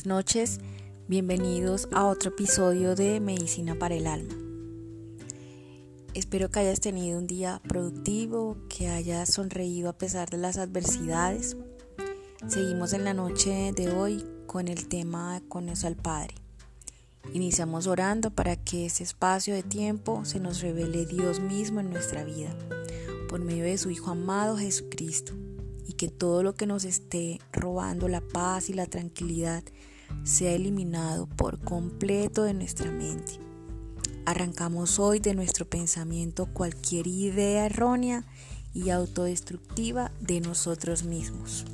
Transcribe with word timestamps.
buenas 0.00 0.06
noches. 0.06 0.60
Bienvenidos 1.08 1.88
a 1.92 2.06
otro 2.06 2.30
episodio 2.30 2.94
de 2.94 3.20
Medicina 3.20 3.74
para 3.74 3.94
el 3.94 4.06
Alma. 4.06 4.34
Espero 6.14 6.50
que 6.50 6.60
hayas 6.60 6.80
tenido 6.80 7.18
un 7.18 7.26
día 7.26 7.60
productivo, 7.68 8.56
que 8.68 8.88
hayas 8.88 9.30
sonreído 9.30 9.90
a 9.90 9.98
pesar 9.98 10.30
de 10.30 10.38
las 10.38 10.56
adversidades. 10.56 11.56
Seguimos 12.48 12.94
en 12.94 13.04
la 13.04 13.12
noche 13.12 13.72
de 13.74 13.90
hoy 13.90 14.24
con 14.46 14.68
el 14.68 14.88
tema 14.88 15.42
Con 15.48 15.68
eso 15.68 15.86
al 15.86 15.96
Padre. 15.96 16.34
Iniciamos 17.34 17.86
orando 17.86 18.30
para 18.30 18.56
que 18.56 18.86
ese 18.86 19.02
espacio 19.02 19.54
de 19.54 19.62
tiempo 19.62 20.24
se 20.24 20.40
nos 20.40 20.62
revele 20.62 21.04
Dios 21.04 21.40
mismo 21.40 21.80
en 21.80 21.90
nuestra 21.90 22.24
vida, 22.24 22.56
por 23.28 23.40
medio 23.40 23.64
de 23.64 23.76
su 23.76 23.90
Hijo 23.90 24.12
amado 24.12 24.56
Jesucristo 24.56 25.34
y 25.86 25.94
que 25.94 26.08
todo 26.08 26.42
lo 26.42 26.54
que 26.54 26.66
nos 26.66 26.84
esté 26.84 27.40
robando 27.52 28.08
la 28.08 28.20
paz 28.20 28.70
y 28.70 28.72
la 28.72 28.86
tranquilidad 28.86 29.62
sea 30.24 30.52
eliminado 30.52 31.26
por 31.26 31.58
completo 31.60 32.42
de 32.42 32.54
nuestra 32.54 32.90
mente. 32.90 33.38
Arrancamos 34.26 34.98
hoy 34.98 35.18
de 35.18 35.34
nuestro 35.34 35.64
pensamiento 35.64 36.46
cualquier 36.46 37.06
idea 37.06 37.66
errónea 37.66 38.24
y 38.74 38.90
autodestructiva 38.90 40.12
de 40.20 40.40
nosotros 40.40 41.04
mismos. 41.04 41.64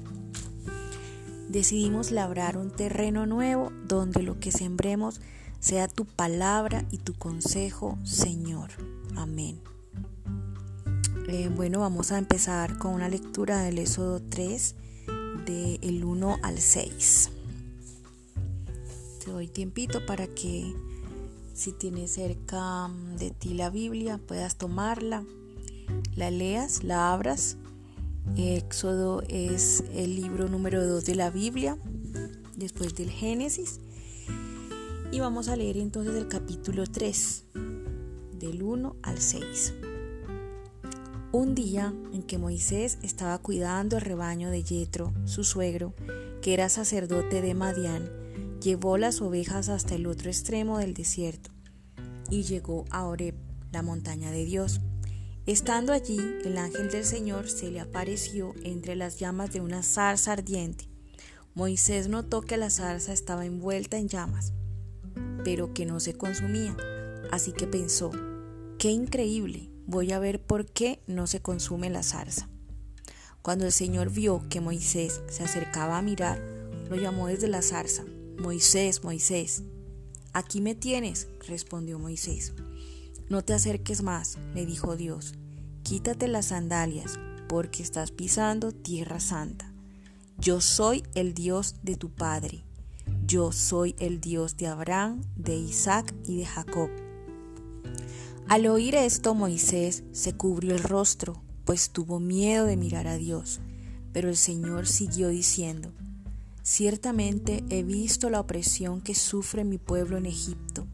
Decidimos 1.48 2.10
labrar 2.10 2.56
un 2.56 2.70
terreno 2.70 3.26
nuevo 3.26 3.72
donde 3.86 4.22
lo 4.22 4.40
que 4.40 4.50
sembremos 4.50 5.20
sea 5.60 5.88
tu 5.88 6.04
palabra 6.04 6.84
y 6.90 6.98
tu 6.98 7.14
consejo, 7.14 7.98
Señor. 8.04 8.70
Amén. 9.16 9.60
Eh, 11.28 11.50
bueno, 11.54 11.80
vamos 11.80 12.12
a 12.12 12.18
empezar 12.18 12.78
con 12.78 12.95
una 12.95 13.09
lectura 13.09 13.62
del 13.62 13.78
Éxodo 13.78 14.21
3, 14.21 14.74
del 15.45 16.04
1 16.04 16.38
al 16.43 16.59
6. 16.59 17.30
Te 19.27 19.32
doy 19.32 19.49
tiempito 19.49 20.07
para 20.07 20.29
que 20.29 20.73
si 21.52 21.73
tienes 21.73 22.13
cerca 22.13 22.88
de 23.19 23.33
ti 23.33 23.55
la 23.55 23.71
Biblia 23.71 24.21
puedas 24.24 24.57
tomarla, 24.57 25.24
la 26.15 26.30
leas, 26.30 26.85
la 26.85 27.13
abras. 27.13 27.57
Éxodo 28.37 29.24
es 29.29 29.83
el 29.93 30.15
libro 30.15 30.46
número 30.46 30.87
2 30.87 31.05
de 31.05 31.16
la 31.16 31.30
Biblia, 31.30 31.77
después 32.55 32.95
del 32.95 33.10
Génesis. 33.10 33.80
Y 35.10 35.18
vamos 35.18 35.49
a 35.49 35.57
leer 35.57 35.79
entonces 35.79 36.15
el 36.15 36.29
capítulo 36.29 36.85
3, 36.87 37.46
del 38.38 38.63
1 38.63 38.95
al 39.02 39.18
6. 39.18 39.74
Un 41.33 41.57
día 41.57 41.93
en 42.13 42.23
que 42.23 42.38
Moisés 42.38 42.99
estaba 43.02 43.38
cuidando 43.38 43.96
el 43.96 44.02
rebaño 44.02 44.52
de 44.52 44.63
Yetro, 44.63 45.13
su 45.24 45.43
suegro, 45.43 45.95
que 46.43 46.55
era 46.55 46.68
sacerdote 46.68 47.43
de 47.43 47.55
Madián, 47.55 48.26
llevó 48.66 48.98
las 48.98 49.20
ovejas 49.20 49.68
hasta 49.68 49.95
el 49.95 50.09
otro 50.09 50.28
extremo 50.28 50.78
del 50.78 50.92
desierto 50.92 51.50
y 52.28 52.42
llegó 52.42 52.84
a 52.90 53.04
Oreb, 53.04 53.36
la 53.70 53.82
montaña 53.82 54.32
de 54.32 54.45
Dios. 54.45 54.80
Estando 55.46 55.92
allí, 55.92 56.18
el 56.45 56.59
ángel 56.59 56.90
del 56.90 57.04
Señor 57.04 57.48
se 57.48 57.70
le 57.70 57.78
apareció 57.78 58.54
entre 58.64 58.96
las 58.96 59.20
llamas 59.20 59.52
de 59.52 59.60
una 59.60 59.84
zarza 59.84 60.32
ardiente. 60.32 60.88
Moisés 61.54 62.09
notó 62.09 62.42
que 62.42 62.56
la 62.56 62.68
zarza 62.68 63.12
estaba 63.12 63.46
envuelta 63.46 63.98
en 63.98 64.09
llamas, 64.09 64.53
pero 65.44 65.72
que 65.72 65.87
no 65.87 66.00
se 66.00 66.14
consumía, 66.14 66.76
así 67.31 67.53
que 67.53 67.69
pensó, 67.69 68.10
qué 68.81 68.91
increíble, 68.91 69.70
voy 69.87 70.10
a 70.10 70.19
ver 70.19 70.42
por 70.42 70.66
qué 70.66 71.04
no 71.06 71.28
se 71.28 71.41
consume 71.41 71.88
la 71.88 72.03
zarza. 72.03 72.48
Cuando 73.42 73.64
el 73.64 73.70
Señor 73.70 74.10
vio 74.10 74.42
que 74.48 74.60
Moisés 74.60 75.20
se 75.28 75.44
acercaba 75.44 75.98
a 75.98 76.03
mirar, 76.03 76.41
lo 76.91 76.97
llamó 76.97 77.28
desde 77.28 77.47
la 77.47 77.62
zarza. 77.62 78.03
Moisés, 78.39 79.03
Moisés. 79.03 79.63
Aquí 80.33 80.61
me 80.61 80.75
tienes, 80.75 81.29
respondió 81.47 81.99
Moisés. 81.99 82.53
No 83.31 83.43
te 83.43 83.55
acerques 83.55 84.03
más, 84.03 84.39
le 84.55 84.67
dijo 84.67 84.97
Dios. 84.97 85.35
Quítate 85.83 86.29
las 86.29 86.47
sandalias, 86.47 87.19
porque 87.49 87.83
estás 87.83 88.11
pisando 88.11 88.73
tierra 88.73 89.21
santa. 89.21 89.73
Yo 90.39 90.61
soy 90.61 91.03
el 91.15 91.33
Dios 91.33 91.77
de 91.83 91.97
tu 91.97 92.11
Padre. 92.11 92.63
Yo 93.27 93.53
soy 93.53 93.97
el 93.99 94.21
Dios 94.21 94.59
de 94.59 94.67
Abraham, 94.67 95.23
de 95.37 95.57
Isaac 95.57 96.15
y 96.27 96.37
de 96.37 96.45
Jacob. 96.47 96.91
Al 98.49 98.67
oír 98.67 98.95
esto, 98.97 99.35
Moisés 99.35 100.05
se 100.13 100.35
cubrió 100.35 100.75
el 100.75 100.83
rostro, 100.83 101.43
pues 101.65 101.91
tuvo 101.91 102.21
miedo 102.21 102.67
de 102.67 102.77
mirar 102.77 103.07
a 103.07 103.17
Dios. 103.17 103.61
Pero 104.13 104.29
el 104.29 104.37
Señor 104.37 104.87
siguió 104.87 105.29
diciendo, 105.29 105.93
Ciertamente 106.69 107.62
he 107.71 107.84
visto 107.84 108.28
la 108.28 108.41
opresión 108.41 109.00
que 109.00 109.15
sufre 109.15 109.62
mi 109.62 109.78
pueblo 109.78 110.16
en 110.16 110.27
Egipto. 110.27 110.84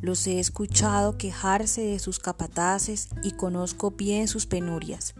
Los 0.00 0.24
he 0.28 0.38
escuchado 0.38 1.18
quejarse 1.18 1.80
de 1.80 1.98
sus 1.98 2.20
capataces 2.20 3.08
y 3.24 3.32
conozco 3.32 3.90
bien 3.90 4.28
sus 4.28 4.46
penurias. 4.46 5.14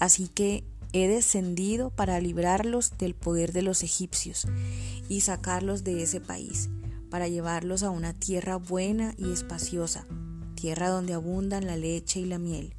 Así 0.00 0.26
que 0.26 0.64
he 0.92 1.06
descendido 1.06 1.90
para 1.90 2.20
librarlos 2.20 2.98
del 2.98 3.14
poder 3.14 3.52
de 3.52 3.62
los 3.62 3.84
egipcios 3.84 4.48
y 5.08 5.20
sacarlos 5.20 5.84
de 5.84 6.02
ese 6.02 6.20
país, 6.20 6.68
para 7.08 7.28
llevarlos 7.28 7.84
a 7.84 7.90
una 7.90 8.14
tierra 8.14 8.56
buena 8.56 9.14
y 9.18 9.32
espaciosa 9.32 10.04
tierra 10.56 10.90
donde 10.90 11.12
abundan 11.12 11.66
la 11.66 11.76
leche 11.76 12.20
y 12.20 12.24
la 12.24 12.38
miel. 12.38 12.72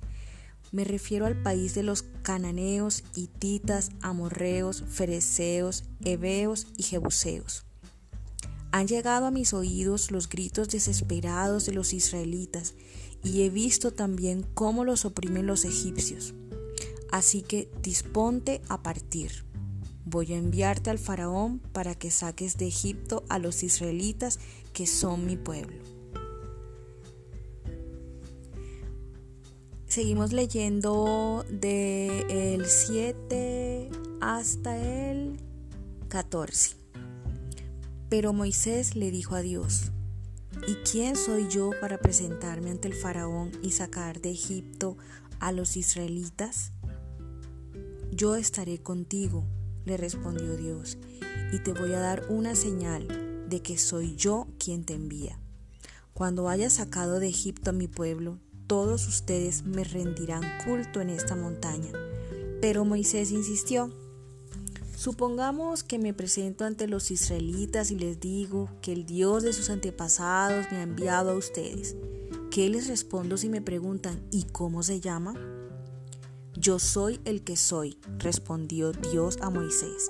Me 0.73 0.83
refiero 0.83 1.27
al 1.27 1.39
país 1.39 1.75
de 1.75 1.83
los 1.83 2.01
cananeos, 2.23 3.03
hititas, 3.13 3.91
amorreos, 4.01 4.83
fereceos, 4.89 5.83
heveos 6.03 6.65
y 6.75 6.81
jebuseos. 6.81 7.63
Han 8.71 8.87
llegado 8.87 9.27
a 9.27 9.31
mis 9.31 9.53
oídos 9.53 10.09
los 10.09 10.27
gritos 10.27 10.69
desesperados 10.69 11.67
de 11.67 11.73
los 11.73 11.93
israelitas, 11.93 12.73
y 13.23 13.43
he 13.43 13.51
visto 13.51 13.91
también 13.91 14.47
cómo 14.55 14.83
los 14.83 15.05
oprimen 15.05 15.45
los 15.45 15.63
egipcios. 15.63 16.33
Así 17.11 17.43
que 17.43 17.69
disponte 17.83 18.63
a 18.67 18.81
partir. 18.81 19.45
Voy 20.05 20.33
a 20.33 20.37
enviarte 20.37 20.89
al 20.89 20.97
faraón 20.97 21.59
para 21.59 21.93
que 21.93 22.09
saques 22.09 22.57
de 22.57 22.65
Egipto 22.65 23.23
a 23.29 23.37
los 23.37 23.61
israelitas 23.61 24.39
que 24.73 24.87
son 24.87 25.27
mi 25.27 25.37
pueblo. 25.37 25.92
Seguimos 29.93 30.33
leyendo 30.33 31.45
del 31.51 32.25
el 32.31 32.65
7 32.65 33.91
hasta 34.21 34.75
el 35.11 35.39
14. 36.07 36.77
Pero 38.09 38.33
Moisés 38.33 38.95
le 38.95 39.11
dijo 39.11 39.35
a 39.35 39.43
Dios, 39.43 39.91
¿y 40.67 40.73
quién 40.77 41.15
soy 41.15 41.47
yo 41.47 41.69
para 41.79 41.99
presentarme 41.99 42.71
ante 42.71 42.87
el 42.87 42.95
faraón 42.95 43.51
y 43.61 43.69
sacar 43.69 44.19
de 44.19 44.31
Egipto 44.31 44.97
a 45.39 45.51
los 45.51 45.77
israelitas? 45.77 46.71
Yo 48.11 48.35
estaré 48.35 48.79
contigo, 48.79 49.45
le 49.85 49.97
respondió 49.97 50.57
Dios, 50.57 50.97
y 51.51 51.59
te 51.59 51.71
voy 51.71 51.93
a 51.93 51.99
dar 51.99 52.25
una 52.29 52.55
señal 52.55 53.45
de 53.47 53.61
que 53.61 53.77
soy 53.77 54.15
yo 54.15 54.47
quien 54.57 54.85
te 54.85 54.95
envía. 54.95 55.39
Cuando 56.15 56.49
hayas 56.49 56.73
sacado 56.73 57.19
de 57.19 57.27
Egipto 57.27 57.69
a 57.69 57.73
mi 57.73 57.87
pueblo, 57.87 58.39
todos 58.67 59.07
ustedes 59.07 59.63
me 59.63 59.83
rendirán 59.83 60.43
culto 60.65 61.01
en 61.01 61.09
esta 61.09 61.35
montaña. 61.35 61.91
Pero 62.61 62.85
Moisés 62.85 63.31
insistió, 63.31 63.91
supongamos 64.95 65.83
que 65.83 65.99
me 65.99 66.13
presento 66.13 66.65
ante 66.65 66.87
los 66.87 67.11
israelitas 67.11 67.91
y 67.91 67.95
les 67.95 68.19
digo 68.19 68.69
que 68.81 68.93
el 68.93 69.05
Dios 69.05 69.43
de 69.43 69.53
sus 69.53 69.69
antepasados 69.69 70.65
me 70.71 70.77
ha 70.77 70.83
enviado 70.83 71.31
a 71.31 71.35
ustedes. 71.35 71.95
¿Qué 72.51 72.69
les 72.69 72.87
respondo 72.87 73.37
si 73.37 73.49
me 73.49 73.61
preguntan 73.61 74.23
¿y 74.31 74.43
cómo 74.43 74.83
se 74.83 74.99
llama? 74.99 75.33
Yo 76.55 76.77
soy 76.79 77.19
el 77.25 77.43
que 77.43 77.57
soy, 77.57 77.97
respondió 78.19 78.91
Dios 78.91 79.39
a 79.41 79.49
Moisés. 79.49 80.09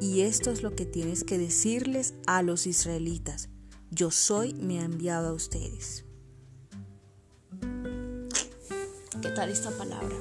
Y 0.00 0.22
esto 0.22 0.50
es 0.50 0.62
lo 0.64 0.74
que 0.74 0.84
tienes 0.84 1.22
que 1.22 1.38
decirles 1.38 2.14
a 2.26 2.42
los 2.42 2.66
israelitas. 2.66 3.48
Yo 3.90 4.10
soy 4.10 4.54
me 4.54 4.80
ha 4.80 4.84
enviado 4.84 5.28
a 5.28 5.32
ustedes. 5.32 6.04
¿Qué 9.22 9.30
tal 9.30 9.50
esta 9.50 9.70
palabra? 9.70 10.16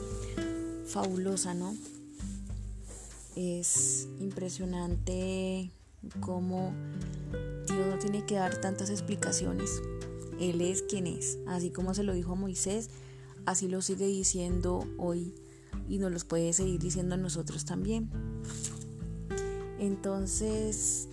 Fabulosa, 0.85 1.55
¿no? 1.55 1.75
Es 3.35 4.07
impresionante 4.19 5.71
cómo 6.19 6.71
Dios 7.65 7.87
no 7.87 7.97
tiene 7.97 8.27
que 8.27 8.35
dar 8.35 8.61
tantas 8.61 8.91
explicaciones. 8.91 9.81
Él 10.39 10.61
es 10.61 10.83
quien 10.83 11.07
es. 11.07 11.39
Así 11.47 11.71
como 11.71 11.95
se 11.95 12.03
lo 12.03 12.13
dijo 12.13 12.33
a 12.33 12.35
Moisés, 12.35 12.91
así 13.47 13.67
lo 13.67 13.81
sigue 13.81 14.05
diciendo 14.05 14.87
hoy 14.99 15.33
y 15.89 15.97
nos 15.97 16.11
los 16.11 16.23
puede 16.23 16.53
seguir 16.53 16.79
diciendo 16.79 17.15
a 17.15 17.17
nosotros 17.17 17.65
también. 17.65 18.07
Entonces, 19.79 21.07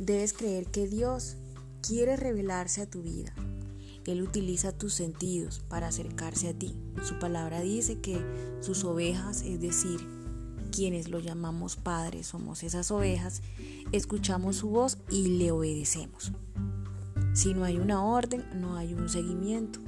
debes 0.00 0.32
creer 0.32 0.66
que 0.66 0.88
Dios 0.88 1.36
quiere 1.82 2.16
revelarse 2.16 2.82
a 2.82 2.90
tu 2.90 3.02
vida, 3.02 3.32
él 4.12 4.22
utiliza 4.22 4.76
tus 4.76 4.94
sentidos 4.94 5.60
para 5.68 5.88
acercarse 5.88 6.48
a 6.48 6.54
ti. 6.54 6.74
Su 7.02 7.18
palabra 7.18 7.60
dice 7.60 8.00
que 8.00 8.20
sus 8.60 8.84
ovejas, 8.84 9.42
es 9.42 9.60
decir, 9.60 10.00
quienes 10.70 11.08
lo 11.08 11.18
llamamos 11.18 11.76
padres, 11.76 12.26
somos 12.28 12.62
esas 12.62 12.90
ovejas, 12.90 13.42
escuchamos 13.92 14.56
su 14.56 14.68
voz 14.68 14.98
y 15.10 15.38
le 15.38 15.50
obedecemos. 15.50 16.32
Si 17.34 17.54
no 17.54 17.64
hay 17.64 17.78
una 17.78 18.04
orden, 18.04 18.44
no 18.54 18.76
hay 18.76 18.94
un 18.94 19.08
seguimiento. 19.08 19.80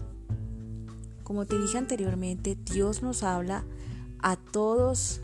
Como 1.22 1.46
te 1.46 1.58
dije 1.58 1.78
anteriormente, 1.78 2.56
Dios 2.56 3.02
nos 3.02 3.22
habla 3.22 3.64
a 4.20 4.36
todos 4.36 5.20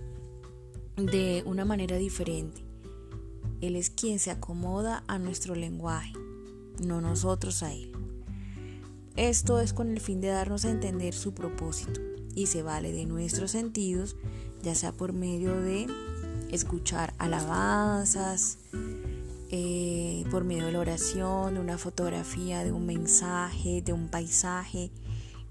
de 0.96 1.42
una 1.46 1.64
manera 1.64 1.96
diferente. 1.96 2.64
Él 3.60 3.76
es 3.76 3.90
quien 3.90 4.18
se 4.18 4.30
acomoda 4.30 5.04
a 5.08 5.18
nuestro 5.18 5.54
lenguaje, 5.54 6.12
no 6.82 7.00
nosotros 7.00 7.62
a 7.62 7.72
Él. 7.72 7.93
Esto 9.16 9.60
es 9.60 9.72
con 9.72 9.90
el 9.90 10.00
fin 10.00 10.20
de 10.20 10.28
darnos 10.28 10.64
a 10.64 10.70
entender 10.70 11.14
su 11.14 11.34
propósito 11.34 12.00
y 12.34 12.46
se 12.46 12.62
vale 12.62 12.92
de 12.92 13.06
nuestros 13.06 13.52
sentidos, 13.52 14.16
ya 14.62 14.74
sea 14.74 14.90
por 14.90 15.12
medio 15.12 15.54
de 15.60 15.86
escuchar 16.50 17.14
alabanzas, 17.18 18.58
eh, 19.50 20.24
por 20.32 20.42
medio 20.42 20.66
de 20.66 20.72
la 20.72 20.80
oración, 20.80 21.54
de 21.54 21.60
una 21.60 21.78
fotografía, 21.78 22.64
de 22.64 22.72
un 22.72 22.86
mensaje, 22.86 23.82
de 23.82 23.92
un 23.92 24.08
paisaje, 24.08 24.90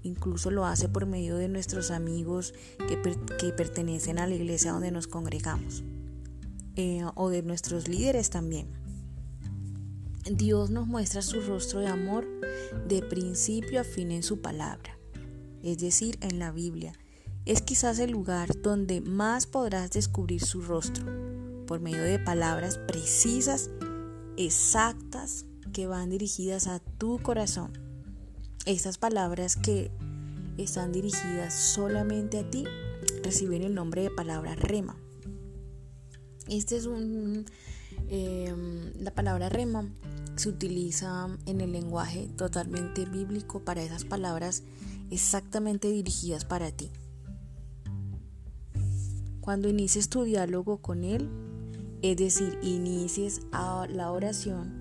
incluso 0.02 0.50
lo 0.50 0.66
hace 0.66 0.90
por 0.90 1.06
medio 1.06 1.36
de 1.36 1.48
nuestros 1.48 1.90
amigos 1.90 2.52
que, 2.86 2.98
pertenecen 3.52 4.18
a 4.18 4.26
la 4.26 4.34
iglesia 4.34 4.72
donde 4.72 4.90
nos 4.90 5.06
congregamos, 5.06 5.84
eh, 6.76 7.02
o 7.14 7.30
de 7.30 7.42
nuestros 7.42 7.88
líderes 7.88 8.28
también. 8.28 8.83
Dios 10.30 10.70
nos 10.70 10.86
muestra 10.86 11.20
su 11.22 11.40
rostro 11.40 11.80
de 11.80 11.88
amor 11.88 12.26
de 12.88 13.02
principio 13.02 13.80
a 13.80 13.84
fin 13.84 14.10
en 14.10 14.22
su 14.22 14.40
palabra, 14.40 14.98
es 15.62 15.78
decir, 15.78 16.18
en 16.22 16.38
la 16.38 16.50
Biblia. 16.50 16.94
Es 17.44 17.60
quizás 17.60 17.98
el 17.98 18.10
lugar 18.10 18.48
donde 18.62 19.02
más 19.02 19.46
podrás 19.46 19.90
descubrir 19.90 20.42
su 20.42 20.62
rostro, 20.62 21.04
por 21.66 21.80
medio 21.80 22.02
de 22.02 22.18
palabras 22.18 22.78
precisas, 22.78 23.70
exactas, 24.36 25.44
que 25.72 25.86
van 25.86 26.08
dirigidas 26.08 26.68
a 26.68 26.78
tu 26.78 27.18
corazón. 27.18 27.72
Estas 28.64 28.96
palabras 28.96 29.56
que 29.56 29.90
están 30.56 30.92
dirigidas 30.92 31.52
solamente 31.52 32.38
a 32.38 32.48
ti 32.48 32.64
reciben 33.22 33.62
el 33.62 33.74
nombre 33.74 34.02
de 34.02 34.10
palabra 34.10 34.54
rema. 34.54 34.96
Este 36.48 36.76
es 36.76 36.86
un, 36.86 37.44
em, 38.08 38.92
la 39.00 39.12
palabra 39.12 39.48
rema 39.48 39.88
se 40.36 40.48
utiliza 40.48 41.28
en 41.46 41.60
el 41.60 41.72
lenguaje 41.72 42.28
totalmente 42.36 43.04
bíblico 43.04 43.64
para 43.64 43.82
esas 43.82 44.04
palabras 44.04 44.62
exactamente 45.10 45.90
dirigidas 45.90 46.44
para 46.44 46.70
ti. 46.72 46.90
Cuando 49.40 49.68
inicies 49.68 50.08
tu 50.08 50.22
diálogo 50.22 50.78
con 50.78 51.04
Él, 51.04 51.28
es 52.02 52.16
decir, 52.16 52.58
inicies 52.62 53.42
a 53.52 53.86
la 53.88 54.10
oración, 54.10 54.72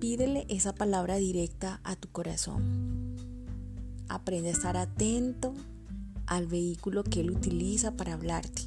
pídele 0.00 0.46
esa 0.48 0.74
palabra 0.74 1.16
directa 1.16 1.80
a 1.82 1.96
tu 1.96 2.08
corazón. 2.08 3.16
Aprende 4.08 4.50
a 4.50 4.52
estar 4.52 4.76
atento 4.76 5.52
al 6.26 6.46
vehículo 6.46 7.02
que 7.04 7.20
Él 7.20 7.30
utiliza 7.30 7.96
para 7.96 8.14
hablarte. 8.14 8.62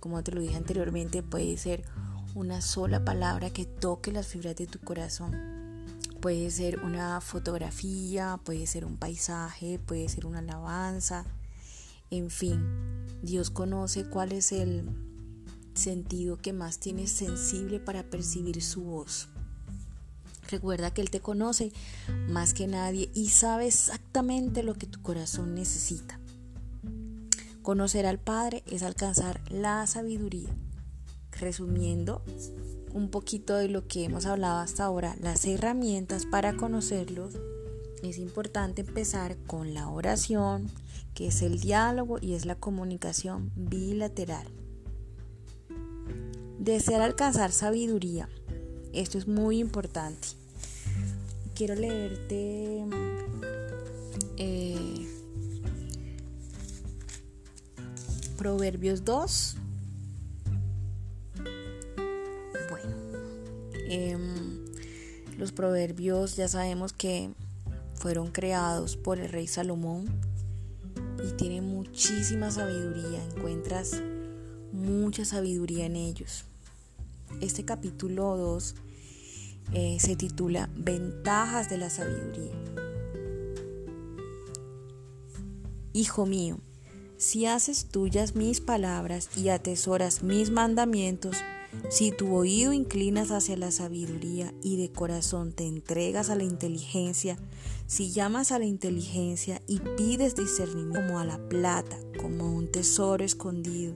Como 0.00 0.22
te 0.22 0.32
lo 0.32 0.40
dije 0.40 0.56
anteriormente, 0.56 1.22
puede 1.22 1.56
ser 1.56 1.82
una 2.36 2.60
sola 2.60 3.02
palabra 3.02 3.48
que 3.48 3.64
toque 3.64 4.12
las 4.12 4.26
fibras 4.26 4.54
de 4.56 4.66
tu 4.66 4.78
corazón. 4.78 5.34
Puede 6.20 6.50
ser 6.50 6.80
una 6.80 7.22
fotografía, 7.22 8.38
puede 8.44 8.66
ser 8.66 8.84
un 8.84 8.98
paisaje, 8.98 9.78
puede 9.78 10.06
ser 10.10 10.26
una 10.26 10.40
alabanza, 10.40 11.24
en 12.10 12.30
fin, 12.30 12.62
Dios 13.22 13.48
conoce 13.48 14.04
cuál 14.04 14.32
es 14.32 14.52
el 14.52 14.84
sentido 15.72 16.36
que 16.36 16.52
más 16.52 16.78
tienes 16.78 17.10
sensible 17.10 17.80
para 17.80 18.02
percibir 18.02 18.62
su 18.62 18.82
voz. 18.84 19.28
Recuerda 20.50 20.92
que 20.92 21.00
Él 21.00 21.10
te 21.10 21.20
conoce 21.20 21.72
más 22.28 22.52
que 22.52 22.66
nadie 22.66 23.10
y 23.14 23.30
sabe 23.30 23.66
exactamente 23.66 24.62
lo 24.62 24.74
que 24.74 24.86
tu 24.86 25.00
corazón 25.00 25.54
necesita. 25.54 26.20
Conocer 27.62 28.04
al 28.04 28.18
Padre 28.18 28.62
es 28.66 28.82
alcanzar 28.82 29.40
la 29.50 29.86
sabiduría 29.86 30.54
resumiendo 31.32 32.22
un 32.92 33.10
poquito 33.10 33.56
de 33.56 33.68
lo 33.68 33.86
que 33.86 34.04
hemos 34.04 34.26
hablado 34.26 34.58
hasta 34.58 34.84
ahora, 34.84 35.16
las 35.20 35.44
herramientas 35.44 36.24
para 36.24 36.56
conocerlos, 36.56 37.34
es 38.02 38.18
importante 38.18 38.82
empezar 38.82 39.36
con 39.46 39.74
la 39.74 39.88
oración, 39.88 40.70
que 41.14 41.28
es 41.28 41.42
el 41.42 41.60
diálogo 41.60 42.18
y 42.20 42.34
es 42.34 42.46
la 42.46 42.54
comunicación 42.54 43.50
bilateral. 43.54 44.46
Desear 46.58 47.02
alcanzar 47.02 47.52
sabiduría. 47.52 48.28
Esto 48.92 49.18
es 49.18 49.28
muy 49.28 49.58
importante. 49.58 50.28
Quiero 51.54 51.74
leerte 51.74 52.84
eh, 54.36 55.06
Proverbios 58.36 59.04
2, 59.04 59.56
Em, 63.88 64.64
los 65.38 65.52
proverbios 65.52 66.36
ya 66.36 66.48
sabemos 66.48 66.92
que 66.92 67.30
fueron 67.94 68.30
creados 68.30 68.96
por 68.96 69.18
el 69.18 69.28
rey 69.28 69.46
Salomón 69.46 70.06
y 71.26 71.32
tienen 71.36 71.64
muchísima 71.64 72.50
sabiduría, 72.50 73.24
encuentras 73.24 74.02
mucha 74.72 75.24
sabiduría 75.24 75.86
en 75.86 75.96
ellos. 75.96 76.44
Este 77.40 77.64
capítulo 77.64 78.36
2 78.36 78.74
eh, 79.72 79.96
se 80.00 80.16
titula 80.16 80.70
Ventajas 80.76 81.68
de 81.68 81.78
la 81.78 81.90
sabiduría. 81.90 82.54
Hijo 85.92 86.26
mío, 86.26 86.58
si 87.16 87.46
haces 87.46 87.86
tuyas 87.86 88.36
mis 88.36 88.60
palabras 88.60 89.30
y 89.36 89.48
atesoras 89.48 90.22
mis 90.22 90.50
mandamientos, 90.50 91.36
si 91.88 92.10
tu 92.10 92.34
oído 92.34 92.72
inclinas 92.72 93.30
hacia 93.30 93.56
la 93.56 93.70
sabiduría 93.70 94.52
y 94.62 94.76
de 94.76 94.90
corazón 94.90 95.52
te 95.52 95.66
entregas 95.66 96.30
a 96.30 96.34
la 96.34 96.42
inteligencia, 96.42 97.38
si 97.86 98.10
llamas 98.10 98.50
a 98.50 98.58
la 98.58 98.64
inteligencia 98.64 99.62
y 99.66 99.78
pides 99.96 100.34
discernimiento 100.34 101.00
como 101.06 101.20
a 101.20 101.24
la 101.24 101.38
plata, 101.48 101.96
como 102.20 102.44
a 102.44 102.50
un 102.50 102.70
tesoro 102.70 103.24
escondido, 103.24 103.94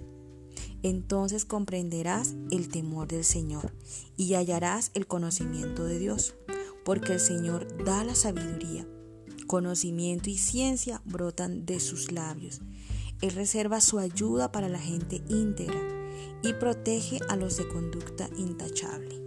entonces 0.82 1.44
comprenderás 1.44 2.36
el 2.50 2.68
temor 2.68 3.08
del 3.08 3.24
Señor 3.24 3.72
y 4.16 4.34
hallarás 4.34 4.92
el 4.94 5.06
conocimiento 5.06 5.84
de 5.84 5.98
Dios, 5.98 6.34
porque 6.84 7.14
el 7.14 7.20
Señor 7.20 7.66
da 7.84 8.04
la 8.04 8.14
sabiduría. 8.14 8.86
Conocimiento 9.46 10.30
y 10.30 10.38
ciencia 10.38 11.02
brotan 11.04 11.66
de 11.66 11.80
sus 11.80 12.12
labios. 12.12 12.60
Él 13.20 13.32
reserva 13.32 13.80
su 13.80 13.98
ayuda 13.98 14.52
para 14.52 14.68
la 14.68 14.78
gente 14.78 15.22
íntegra 15.28 15.99
y 16.42 16.52
protege 16.54 17.20
a 17.28 17.36
los 17.36 17.56
de 17.56 17.68
conducta 17.68 18.28
intachable. 18.36 19.20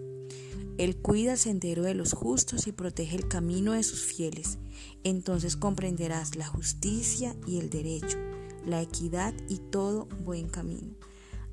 Él 0.77 0.97
cuida 0.97 1.33
el 1.33 1.37
sendero 1.37 1.83
de 1.83 1.93
los 1.93 2.13
justos 2.13 2.67
y 2.67 2.71
protege 2.71 3.15
el 3.15 3.27
camino 3.27 3.73
de 3.73 3.83
sus 3.83 4.01
fieles. 4.01 4.57
Entonces 5.03 5.55
comprenderás 5.55 6.35
la 6.35 6.47
justicia 6.47 7.35
y 7.45 7.59
el 7.59 7.69
derecho, 7.69 8.17
la 8.65 8.81
equidad 8.81 9.35
y 9.47 9.57
todo 9.57 10.07
buen 10.23 10.49
camino. 10.49 10.95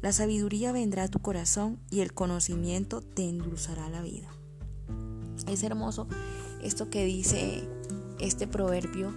La 0.00 0.12
sabiduría 0.12 0.72
vendrá 0.72 1.04
a 1.04 1.08
tu 1.08 1.18
corazón 1.18 1.78
y 1.90 2.00
el 2.00 2.14
conocimiento 2.14 3.02
te 3.02 3.28
endulzará 3.28 3.90
la 3.90 4.00
vida. 4.00 4.30
Es 5.46 5.62
hermoso 5.62 6.06
esto 6.62 6.88
que 6.88 7.04
dice 7.04 7.68
este 8.18 8.46
proverbio 8.46 9.12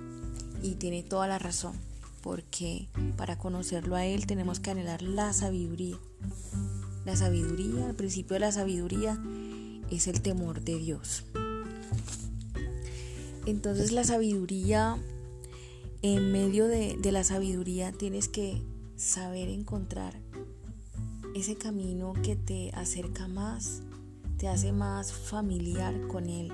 y 0.62 0.76
tiene 0.76 1.04
toda 1.04 1.28
la 1.28 1.40
razón 1.40 1.93
porque 2.24 2.88
para 3.18 3.38
conocerlo 3.38 3.96
a 3.96 4.06
Él 4.06 4.26
tenemos 4.26 4.62
que 4.62 4.72
anhelar 4.72 5.02
la 5.02 5.34
sabiduría. 5.34 6.00
La 7.06 7.18
sabiduría, 7.18 7.90
el 7.90 7.96
principio 7.96 8.36
de 8.36 8.40
la 8.40 8.52
sabiduría 8.54 9.22
es 9.92 10.08
el 10.08 10.22
temor 10.22 10.62
de 10.62 10.78
Dios. 10.78 11.26
Entonces 13.46 13.92
la 13.92 14.06
sabiduría, 14.06 14.98
en 16.02 16.32
medio 16.32 16.68
de, 16.68 16.96
de 16.98 17.12
la 17.12 17.26
sabiduría 17.26 17.92
tienes 17.92 18.30
que 18.30 18.62
saber 18.96 19.50
encontrar 19.50 20.18
ese 21.36 21.58
camino 21.58 22.14
que 22.24 22.38
te 22.38 22.72
acerca 22.74 23.28
más, 23.28 23.82
te 24.38 24.48
hace 24.48 24.72
más 24.72 25.12
familiar 25.12 26.08
con 26.08 26.30
Él. 26.30 26.54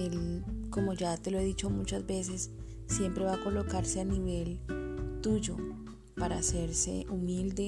Él, 0.00 0.42
como 0.70 0.94
ya 0.94 1.16
te 1.16 1.30
lo 1.30 1.38
he 1.38 1.44
dicho 1.44 1.70
muchas 1.70 2.04
veces, 2.04 2.50
siempre 2.88 3.24
va 3.24 3.34
a 3.34 3.44
colocarse 3.44 4.00
a 4.00 4.04
nivel 4.04 4.60
tuyo 5.22 5.56
para 6.16 6.38
hacerse 6.38 7.06
humilde 7.08 7.66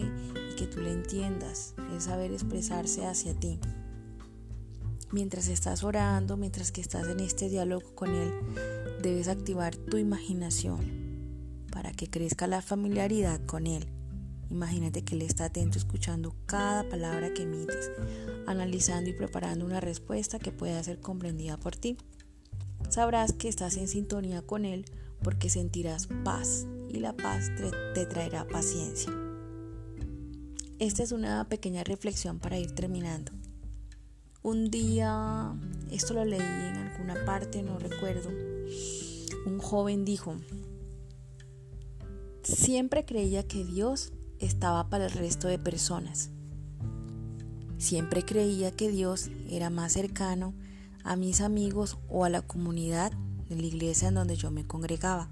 y 0.52 0.56
que 0.56 0.66
tú 0.66 0.80
le 0.80 0.90
entiendas, 0.90 1.74
es 1.96 2.04
saber 2.04 2.32
expresarse 2.32 3.06
hacia 3.06 3.38
ti. 3.38 3.60
Mientras 5.12 5.46
estás 5.46 5.84
orando, 5.84 6.36
mientras 6.36 6.72
que 6.72 6.80
estás 6.80 7.06
en 7.06 7.20
este 7.20 7.48
diálogo 7.48 7.94
con 7.94 8.14
Él, 8.14 8.32
debes 9.02 9.28
activar 9.28 9.76
tu 9.76 9.96
imaginación 9.96 10.80
para 11.70 11.92
que 11.92 12.10
crezca 12.10 12.48
la 12.48 12.62
familiaridad 12.62 13.40
con 13.46 13.68
Él 13.68 13.86
Imagínate 14.50 15.02
que 15.02 15.14
Él 15.14 15.22
está 15.22 15.46
atento 15.46 15.78
escuchando 15.78 16.34
cada 16.46 16.88
palabra 16.88 17.32
que 17.32 17.44
emites, 17.44 17.92
analizando 18.48 19.08
y 19.08 19.12
preparando 19.12 19.64
una 19.64 19.80
respuesta 19.80 20.40
que 20.40 20.50
pueda 20.50 20.82
ser 20.82 21.00
comprendida 21.00 21.56
por 21.56 21.76
ti. 21.76 21.96
Sabrás 22.88 23.32
que 23.32 23.48
estás 23.48 23.76
en 23.76 23.86
sintonía 23.86 24.42
con 24.42 24.64
Él 24.64 24.86
porque 25.22 25.50
sentirás 25.50 26.08
paz 26.24 26.66
y 26.88 26.98
la 27.00 27.16
paz 27.16 27.50
te, 27.94 28.06
traerá 28.06 28.46
paciencia. 28.46 29.12
Esta 30.78 31.02
es 31.02 31.12
una 31.12 31.48
pequeña 31.48 31.84
reflexión 31.84 32.38
para 32.38 32.58
ir 32.58 32.72
terminando. 32.72 33.32
Un 34.42 34.70
día, 34.70 35.54
esto 35.90 36.14
lo 36.14 36.24
leí 36.24 36.40
en 36.40 36.76
alguna 36.76 37.24
parte, 37.26 37.62
no 37.62 37.78
recuerdo, 37.78 38.30
un 39.46 39.58
joven 39.58 40.04
dijo, 40.04 40.36
siempre 42.42 43.04
creía 43.04 43.46
que 43.46 43.64
Dios 43.64 44.12
estaba 44.38 44.88
para 44.88 45.06
el 45.06 45.12
resto 45.12 45.48
de 45.48 45.58
personas. 45.58 46.30
Siempre 47.76 48.24
creía 48.24 48.70
que 48.70 48.90
Dios 48.90 49.30
era 49.48 49.70
más 49.70 49.92
cercano 49.92 50.54
a 51.04 51.16
mis 51.16 51.40
amigos 51.40 51.98
o 52.08 52.24
a 52.24 52.30
la 52.30 52.42
comunidad 52.42 53.12
de 53.50 53.56
la 53.60 53.66
iglesia 53.66 54.08
en 54.08 54.14
donde 54.14 54.36
yo 54.36 54.50
me 54.50 54.66
congregaba. 54.66 55.28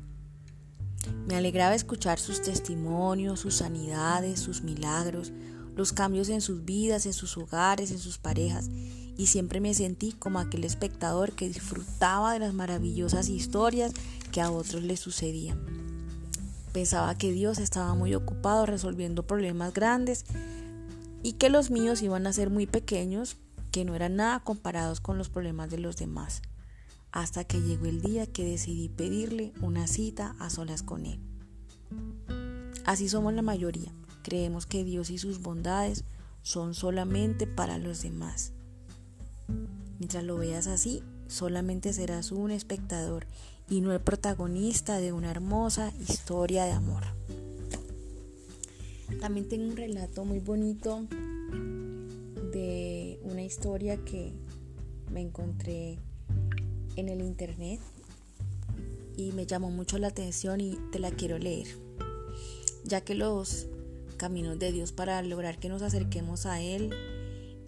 Me 1.27 1.37
alegraba 1.37 1.75
escuchar 1.75 2.19
sus 2.19 2.43
testimonios, 2.43 3.41
sus 3.41 3.55
sanidades, 3.55 4.41
sus 4.41 4.63
milagros, 4.63 5.33
los 5.77 5.93
cambios 5.93 6.29
en 6.29 6.41
sus 6.41 6.65
vidas, 6.65 7.07
en 7.07 7.13
sus 7.13 7.37
hogares, 7.39 7.93
en 7.93 7.99
sus 7.99 8.19
parejas, 8.19 8.69
y 9.17 9.27
siempre 9.27 9.61
me 9.61 9.73
sentí 9.73 10.13
como 10.13 10.41
aquel 10.41 10.65
espectador 10.65 11.33
que 11.33 11.49
disfrutaba 11.49 12.33
de 12.33 12.41
las 12.41 12.53
maravillosas 12.53 13.29
historias 13.29 13.93
que 14.33 14.41
a 14.41 14.51
otros 14.51 14.83
les 14.83 15.01
sucedían. 15.01 15.59
Pensaba 16.73 17.17
que 17.17 17.33
Dios 17.33 17.59
estaba 17.59 17.95
muy 17.95 18.15
ocupado 18.15 18.67
resolviendo 18.67 19.27
problemas 19.27 19.73
grandes 19.73 20.25
y 21.23 21.35
que 21.35 21.49
los 21.49 21.71
míos 21.71 22.03
iban 22.03 22.27
a 22.27 22.33
ser 22.33 22.51
muy 22.51 22.67
pequeños, 22.67 23.37
que 23.71 23.85
no 23.85 23.95
eran 23.95 24.17
nada 24.17 24.41
comparados 24.41 25.01
con 25.01 25.19
los 25.19 25.29
problemas 25.29 25.71
de 25.71 25.79
los 25.79 25.97
demás 25.97 26.43
hasta 27.13 27.45
que 27.45 27.61
llegó 27.61 27.87
el 27.87 28.01
día 28.01 28.27
que 28.27 28.45
decidí 28.45 28.89
pedirle 28.89 29.53
una 29.61 29.87
cita 29.87 30.37
a 30.39 30.51
solas 30.51 30.83
con 30.83 31.07
Él. 31.07 31.21
Así 32.85 33.09
somos 33.09 33.35
la 33.35 33.43
mayoría. 33.43 33.93
Creemos 34.23 34.67
que 34.67 34.85
Dios 34.85 35.11
y 35.11 35.19
sus 35.19 35.41
bondades 35.41 36.05
son 36.43 36.75
solamente 36.75 37.47
para 37.47 37.79
los 37.79 38.03
demás. 38.03 38.53
Mientras 39.99 40.25
lo 40.25 40.37
veas 40.37 40.67
así, 40.67 41.03
solamente 41.27 41.93
serás 41.93 42.33
un 42.33 42.51
espectador 42.51 43.27
y 43.69 43.81
no 43.81 43.93
el 43.93 44.01
protagonista 44.01 44.99
de 44.99 45.13
una 45.13 45.31
hermosa 45.31 45.93
historia 46.01 46.65
de 46.65 46.73
amor. 46.73 47.05
También 49.21 49.49
tengo 49.49 49.69
un 49.71 49.77
relato 49.77 50.25
muy 50.25 50.39
bonito 50.39 51.07
de 52.53 53.21
una 53.25 53.43
historia 53.43 53.97
que 54.05 54.33
me 55.11 55.21
encontré 55.21 55.99
en 56.99 57.09
el 57.09 57.21
internet 57.21 57.81
y 59.17 59.33
me 59.33 59.47
llamó 59.47 59.71
mucho 59.71 59.99
la 59.99 60.09
atención 60.09 60.61
y 60.61 60.77
te 60.91 60.99
la 60.99 61.11
quiero 61.11 61.39
leer, 61.39 61.69
ya 62.85 63.03
que 63.03 63.15
los 63.15 63.67
caminos 64.17 64.59
de 64.59 64.73
Dios 64.73 64.93
para 64.93 65.23
lograr 65.23 65.59
que 65.59 65.69
nos 65.69 65.83
acerquemos 65.83 66.45
a 66.45 66.61
Él 66.61 66.91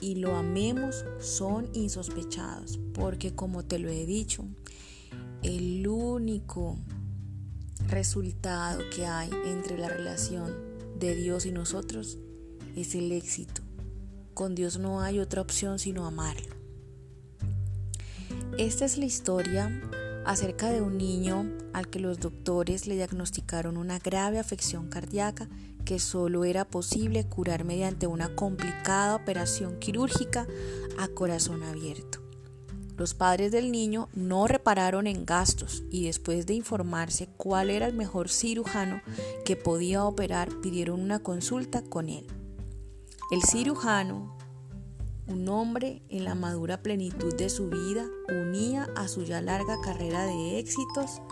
y 0.00 0.16
lo 0.16 0.34
amemos 0.34 1.04
son 1.20 1.68
insospechados, 1.75 2.80
porque 2.92 3.34
como 3.34 3.64
te 3.64 3.78
lo 3.78 3.88
he 3.88 4.04
dicho, 4.04 4.44
el 5.42 5.87
único 5.87 6.76
resultado 7.88 8.82
que 8.94 9.06
hay 9.06 9.30
entre 9.46 9.78
la 9.78 9.88
relación 9.88 10.54
de 10.99 11.14
Dios 11.14 11.46
y 11.46 11.52
nosotros 11.52 12.18
es 12.76 12.94
el 12.94 13.12
éxito. 13.12 13.62
Con 14.34 14.54
Dios 14.54 14.78
no 14.78 15.00
hay 15.00 15.18
otra 15.18 15.40
opción 15.40 15.78
sino 15.78 16.06
amarlo. 16.06 16.59
Esta 18.60 18.84
es 18.84 18.98
la 18.98 19.06
historia 19.06 19.72
acerca 20.26 20.70
de 20.70 20.82
un 20.82 20.98
niño 20.98 21.50
al 21.72 21.88
que 21.88 21.98
los 21.98 22.20
doctores 22.20 22.86
le 22.86 22.94
diagnosticaron 22.94 23.78
una 23.78 23.98
grave 23.98 24.38
afección 24.38 24.90
cardíaca 24.90 25.48
que 25.86 25.98
solo 25.98 26.44
era 26.44 26.66
posible 26.66 27.26
curar 27.26 27.64
mediante 27.64 28.06
una 28.06 28.36
complicada 28.36 29.14
operación 29.16 29.78
quirúrgica 29.78 30.46
a 30.98 31.08
corazón 31.08 31.62
abierto. 31.62 32.20
Los 32.98 33.14
padres 33.14 33.50
del 33.50 33.72
niño 33.72 34.10
no 34.12 34.46
repararon 34.46 35.06
en 35.06 35.24
gastos 35.24 35.82
y 35.90 36.04
después 36.04 36.44
de 36.44 36.52
informarse 36.52 37.30
cuál 37.38 37.70
era 37.70 37.86
el 37.86 37.94
mejor 37.94 38.28
cirujano 38.28 39.00
que 39.46 39.56
podía 39.56 40.04
operar, 40.04 40.50
pidieron 40.60 41.00
una 41.00 41.20
consulta 41.20 41.80
con 41.80 42.10
él. 42.10 42.26
El 43.30 43.42
cirujano 43.42 44.36
un 45.30 45.49
hombre 45.49 46.02
en 46.08 46.25
la 46.25 46.34
madura 46.34 46.82
plenitud 46.82 47.34
de 47.34 47.49
su 47.49 47.68
vida 47.68 48.06
unía 48.28 48.88
a 48.96 49.08
su 49.08 49.25
ya 49.25 49.40
larga 49.40 49.80
carrera 49.82 50.26
de 50.26 50.58
éxitos 50.58 51.22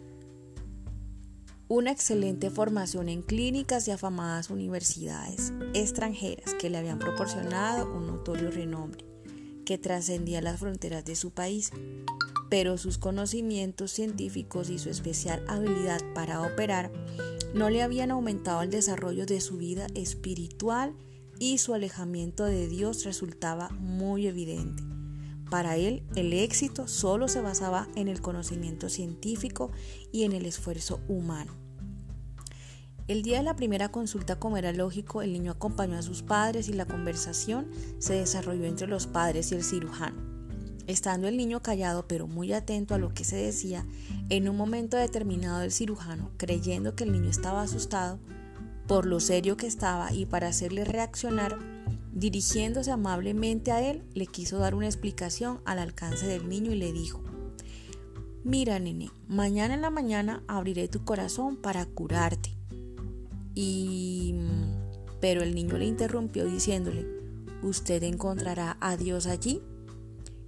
una 1.71 1.91
excelente 1.91 2.49
formación 2.49 3.11
en 3.11 3.21
clínicas 3.21 3.89
y 3.89 3.91
afamadas 3.91 4.49
universidades 4.49 5.53
extranjeras 5.75 6.55
que 6.55 6.71
le 6.71 6.79
habían 6.79 6.99
proporcionado 6.99 7.93
un 7.95 8.07
notorio 8.07 8.51
renombre 8.51 9.05
que 9.67 9.77
trascendía 9.77 10.41
las 10.41 10.61
fronteras 10.61 11.05
de 11.05 11.15
su 11.15 11.31
país, 11.31 11.73
pero 12.49 12.79
sus 12.79 12.97
conocimientos 12.97 13.91
científicos 13.91 14.71
y 14.71 14.79
su 14.79 14.89
especial 14.89 15.45
habilidad 15.47 16.01
para 16.15 16.41
operar 16.41 16.91
no 17.53 17.69
le 17.69 17.83
habían 17.83 18.11
aumentado 18.11 18.63
el 18.63 18.71
desarrollo 18.71 19.27
de 19.27 19.43
su 19.43 19.59
vida 19.59 19.87
espiritual 19.95 20.95
y 21.39 21.59
su 21.59 21.75
alejamiento 21.75 22.45
de 22.45 22.69
Dios 22.69 23.05
resultaba 23.05 23.71
muy 23.71 24.27
evidente. 24.27 24.83
Para 25.51 25.77
él, 25.77 26.03
el 26.15 26.33
éxito 26.33 26.89
solo 26.89 27.29
se 27.29 27.41
basaba 27.41 27.89
en 27.95 28.09
el 28.09 28.21
conocimiento 28.21 28.89
científico 28.89 29.71
y 30.13 30.25
en 30.25 30.33
el 30.33 30.45
esfuerzo 30.45 31.01
humano. 31.09 31.53
El 33.07 33.23
día 33.23 33.39
de 33.39 33.45
la 33.45 33.57
primera 33.57 33.89
consulta, 33.89 34.39
como 34.39 34.59
era 34.59 34.71
lógico, 34.75 35.23
el 35.23 35.33
niño 35.33 35.53
acompañó 35.53 35.97
a 35.97 36.03
sus 36.03 36.23
padres 36.23 36.69
y 36.69 36.75
la 36.75 36.85
conversación 36.85 37.67
se 37.99 38.13
desarrolló 38.13 38.67
entre 38.67 38.87
los 38.87 39.07
padres 39.07 39.51
y 39.51 39.55
el 39.55 39.65
cirujano. 39.65 40.21
Estando 40.87 41.27
el 41.27 41.39
niño 41.39 41.63
callado 41.63 42.07
pero 42.07 42.27
muy 42.27 42.53
atento 42.53 42.95
a 42.95 42.99
lo 42.99 43.15
que 43.15 43.25
se 43.25 43.37
decía, 43.37 43.87
en 44.29 44.47
un 44.51 44.57
momento 44.59 44.99
determinado 44.99 45.63
el 45.63 45.73
cirujano, 45.73 46.31
creyendo 46.37 46.95
que 46.95 47.05
el 47.05 47.13
niño 47.13 47.31
estaba 47.31 47.63
asustado, 47.63 48.19
por 48.89 49.05
lo 49.05 49.21
serio 49.21 49.57
que 49.57 49.67
estaba 49.67 50.13
y 50.13 50.25
para 50.25 50.49
hacerle 50.49 50.85
reaccionar, 50.85 51.59
dirigiéndose 52.13 52.91
amablemente 52.91 53.71
a 53.71 53.89
él, 53.89 54.03
le 54.15 54.27
quiso 54.27 54.59
dar 54.59 54.75
una 54.75 54.87
explicación 54.87 55.61
al 55.67 55.79
alcance 55.79 56.27
del 56.27 56.49
niño 56.49 56.73
y 56.73 56.77
le 56.77 56.93
dijo, 56.93 57.23
Mira, 58.45 58.79
nene, 58.79 59.11
mañana 59.29 59.75
en 59.75 59.83
la 59.83 59.91
mañana 59.91 60.43
abriré 60.49 60.89
tu 60.89 61.05
corazón 61.05 61.57
para 61.57 61.85
curarte. 61.85 62.57
Y... 63.55 64.35
Pero 65.21 65.43
el 65.43 65.55
niño 65.55 65.77
le 65.77 65.85
interrumpió 65.85 66.47
diciéndole, 66.47 67.05
¿usted 67.63 68.03
encontrará 68.05 68.79
a 68.81 68.97
Dios 68.97 69.27
allí? 69.27 69.61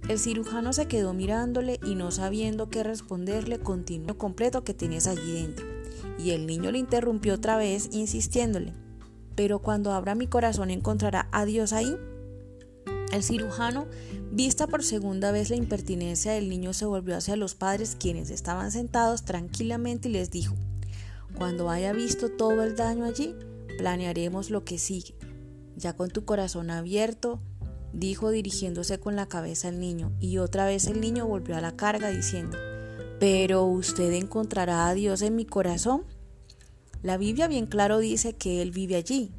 El 0.07 0.17
cirujano 0.17 0.73
se 0.73 0.87
quedó 0.87 1.13
mirándole 1.13 1.79
y 1.85 1.93
no 1.93 2.09
sabiendo 2.09 2.69
qué 2.69 2.81
responderle, 2.81 3.59
continuó 3.59 4.17
completo 4.17 4.63
que 4.63 4.73
tienes 4.73 5.07
allí 5.07 5.33
dentro. 5.33 5.70
Y 6.17 6.31
el 6.31 6.45
niño 6.47 6.71
le 6.71 6.79
interrumpió 6.79 7.35
otra 7.35 7.57
vez, 7.57 7.89
insistiéndole, 7.91 8.73
pero 9.35 9.59
cuando 9.59 9.91
abra 9.91 10.15
mi 10.15 10.27
corazón 10.27 10.71
encontrará 10.71 11.27
a 11.31 11.45
Dios 11.45 11.73
ahí. 11.73 11.95
El 13.11 13.23
cirujano, 13.23 13.87
vista 14.31 14.67
por 14.67 14.83
segunda 14.83 15.31
vez 15.31 15.49
la 15.49 15.57
impertinencia 15.57 16.31
del 16.31 16.47
niño, 16.47 16.73
se 16.73 16.85
volvió 16.85 17.17
hacia 17.17 17.35
los 17.35 17.55
padres 17.55 17.97
quienes 17.99 18.29
estaban 18.29 18.71
sentados 18.71 19.23
tranquilamente 19.23 20.09
y 20.09 20.13
les 20.13 20.31
dijo, 20.31 20.55
cuando 21.35 21.69
haya 21.69 21.91
visto 21.91 22.29
todo 22.29 22.63
el 22.63 22.75
daño 22.75 23.05
allí, 23.05 23.35
planearemos 23.77 24.49
lo 24.49 24.63
que 24.63 24.77
sigue. 24.77 25.15
Ya 25.75 25.93
con 25.93 26.09
tu 26.09 26.23
corazón 26.23 26.69
abierto, 26.69 27.41
dijo 27.93 28.29
dirigiéndose 28.29 28.99
con 28.99 29.15
la 29.15 29.27
cabeza 29.27 29.67
al 29.69 29.79
niño, 29.79 30.11
y 30.19 30.37
otra 30.37 30.65
vez 30.65 30.87
el 30.87 31.01
niño 31.01 31.27
volvió 31.27 31.57
a 31.57 31.61
la 31.61 31.75
carga 31.75 32.09
diciendo, 32.09 32.57
pero 33.21 33.65
usted 33.65 34.13
encontrará 34.13 34.87
a 34.87 34.95
Dios 34.95 35.21
en 35.21 35.35
mi 35.35 35.45
corazón. 35.45 36.05
La 37.03 37.17
Biblia 37.17 37.47
bien 37.47 37.67
claro 37.67 37.99
dice 37.99 38.33
que 38.33 38.63
Él 38.63 38.71
vive 38.71 38.95
allí. 38.95 39.31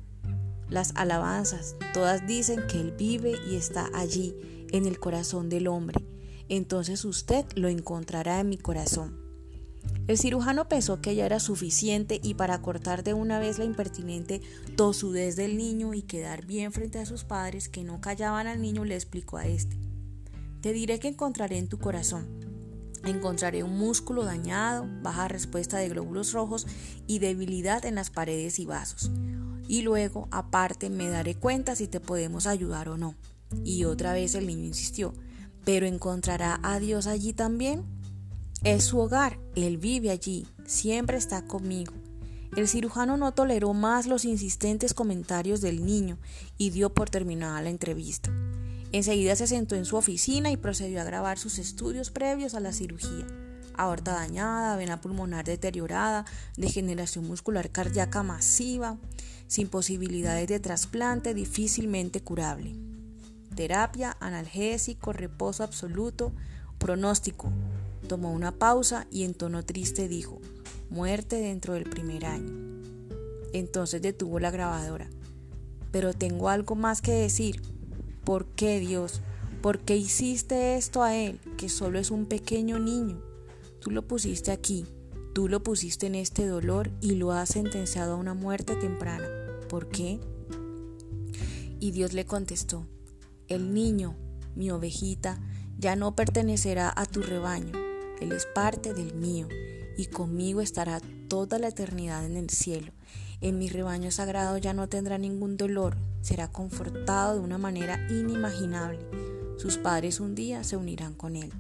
Las 0.69 0.93
alabanzas, 0.95 1.75
todas 1.93 2.25
dicen 2.25 2.61
que 2.69 2.81
Él 2.81 2.93
vive 2.93 3.35
y 3.51 3.57
está 3.57 3.91
allí, 3.93 4.37
en 4.71 4.87
el 4.87 5.01
corazón 5.01 5.49
del 5.49 5.67
hombre. 5.67 6.07
Entonces 6.49 7.05
usted 7.05 7.45
lo 7.57 7.67
encontrará 7.67 8.39
en 8.39 8.51
mi 8.51 8.57
corazón. 8.57 9.21
El 10.07 10.17
cirujano 10.17 10.69
pensó 10.69 11.01
que 11.01 11.17
ya 11.17 11.27
era 11.27 11.41
suficiente 11.41 12.21
y 12.23 12.35
para 12.35 12.62
cortar 12.62 13.03
de 13.03 13.15
una 13.15 13.41
vez 13.41 13.59
la 13.59 13.65
impertinente 13.65 14.43
tosudez 14.77 15.35
del 15.35 15.57
niño 15.57 15.93
y 15.93 16.03
quedar 16.03 16.47
bien 16.47 16.71
frente 16.71 17.01
a 17.01 17.07
sus 17.07 17.25
padres 17.25 17.69
que 17.69 17.83
no 17.83 18.01
callaban 18.01 18.47
al 18.47 18.62
niño, 18.62 18.85
le 18.85 18.95
explicó 18.95 19.39
a 19.39 19.49
este. 19.49 19.77
Te 20.61 20.73
diré 20.73 21.01
que 21.01 21.09
encontraré 21.09 21.59
en 21.59 21.67
tu 21.67 21.81
corazón 21.81 22.41
Encontraré 23.04 23.64
un 23.64 23.76
músculo 23.78 24.25
dañado, 24.25 24.87
baja 25.02 25.28
respuesta 25.28 25.78
de 25.78 25.88
glóbulos 25.88 26.32
rojos 26.32 26.66
y 27.06 27.18
debilidad 27.18 27.85
en 27.85 27.97
las 27.97 28.11
paredes 28.11 28.59
y 28.59 28.66
vasos. 28.66 29.11
y 29.68 29.82
luego, 29.82 30.28
aparte, 30.30 30.90
me 30.90 31.09
daré 31.09 31.35
cuenta 31.35 31.76
si 31.76 31.87
te 31.87 31.99
podemos 31.99 32.47
ayudar 32.47 32.88
o 32.88 32.99
no. 32.99 33.14
Y 33.64 33.85
otra 33.85 34.12
vez 34.12 34.35
el 34.35 34.47
niño 34.47 34.64
insistió, 34.64 35.14
¿pero 35.64 35.87
encontrará 35.87 36.61
a 36.62 36.78
Dios 36.78 37.06
allí 37.06 37.32
también? 37.32 37.85
Es 38.64 38.85
su 38.85 38.99
hogar, 38.99 39.38
Él 39.54 39.78
vive 39.78 40.11
allí, 40.11 40.47
siempre 40.66 41.16
está 41.16 41.47
conmigo. 41.47 41.92
El 42.54 42.68
cirujano 42.68 43.16
no 43.16 43.32
toleró 43.32 43.73
más 43.73 44.06
los 44.06 44.26
insistentes 44.26 44.92
comentarios 44.92 45.62
del 45.62 45.85
niño 45.85 46.18
y 46.59 46.71
dio 46.71 46.92
por 46.92 47.09
terminada 47.09 47.62
la 47.62 47.71
entrevista. 47.71 48.30
Enseguida 48.92 49.34
se 49.37 49.46
sentó 49.46 49.75
en 49.75 49.87
su 49.87 49.96
oficina 49.96 50.50
y 50.50 50.58
procedió 50.58 51.00
a 51.00 51.04
grabar 51.04 51.38
sus 51.38 51.58
estudios 51.58 52.11
previos 52.11 52.54
a 52.54 52.61
la 52.61 52.72
cirugía. 52.72 53.26
Aorta 53.75 54.12
dañada, 54.12 54.76
vena 54.76 55.00
pulmonar 55.00 55.46
deteriorada, 55.46 56.26
degeneración 56.58 57.26
muscular 57.26 57.70
cardíaca 57.70 58.22
masiva, 58.22 58.99
sin 59.46 59.68
posibilidades 59.68 60.46
de 60.46 60.61
trasplante, 60.61 61.32
difícilmente 61.32 62.20
curable. 62.20 62.76
Terapia, 63.54 64.16
analgésico, 64.20 65.14
reposo 65.14 65.64
absoluto, 65.64 66.32
pronóstico. 66.78 67.50
Tomó 68.08 68.32
una 68.32 68.52
pausa 68.52 69.06
y 69.11 69.25
en 69.25 69.32
tono 69.32 69.64
triste 69.64 70.06
dijo, 70.06 70.38
muerte 70.90 71.37
dentro 71.37 71.72
del 71.75 71.84
primer 71.84 72.26
año. 72.26 72.52
Entonces 73.54 74.02
detuvo 74.02 74.38
la 74.38 74.50
grabadora. 74.50 75.08
Pero 75.92 76.12
tengo 76.12 76.50
algo 76.50 76.75
más 76.75 77.00
que 77.00 77.12
decir. 77.12 77.72
¿Por 78.25 78.47
qué 78.47 78.79
Dios? 78.79 79.21
¿Por 79.62 79.81
qué 79.81 79.97
hiciste 79.97 80.76
esto 80.76 81.02
a 81.02 81.17
él, 81.17 81.41
que 81.57 81.69
solo 81.69 81.99
es 81.99 82.11
un 82.11 82.26
pequeño 82.26 82.79
niño? 82.79 83.21
Tú 83.81 83.91
lo 83.91 84.07
pusiste 84.07 84.52
aquí, 84.52 84.87
tú 85.35 85.49
lo 85.49 85.62
pusiste 85.64 86.07
en 86.07 86.14
este 86.14 86.47
dolor 86.47 86.91
y 87.00 87.17
lo 87.17 87.33
has 87.33 87.49
sentenciado 87.49 88.12
a 88.12 88.17
una 88.17 88.35
muerte 88.35 88.76
temprana. 88.76 89.26
¿Por 89.69 89.88
qué? 89.88 90.21
Y 91.81 91.91
Dios 91.91 92.12
le 92.12 92.25
contestó, 92.25 92.87
el 93.49 93.75
niño, 93.75 94.14
mi 94.55 94.71
ovejita, 94.71 95.41
ya 95.79 95.97
no 95.97 96.14
pertenecerá 96.14 96.93
a 96.95 97.07
tu 97.07 97.23
rebaño, 97.23 97.73
él 98.21 98.31
es 98.31 98.47
parte 98.47 98.95
del 98.95 99.14
mío, 99.14 99.49
y 99.97 100.07
conmigo 100.07 100.61
estará 100.61 101.00
toda 101.29 101.59
la 101.59 101.69
eternidad 101.69 102.25
en 102.25 102.37
el 102.37 102.50
cielo. 102.50 102.93
En 103.42 103.58
mi 103.58 103.68
rebaño 103.68 104.12
sagrado 104.12 104.56
ya 104.56 104.72
no 104.72 104.88
tendrá 104.88 105.18
ningún 105.18 105.56
dolor, 105.56 105.96
será 106.20 106.46
confortado 106.46 107.34
de 107.34 107.40
una 107.40 107.58
manera 107.58 108.06
inimaginable. 108.08 109.00
Sus 109.58 109.78
padres 109.78 110.20
un 110.20 110.37
día 110.37 110.62
se 110.62 110.76
unirán 110.76 111.14
con 111.14 111.34
él. 111.34 111.52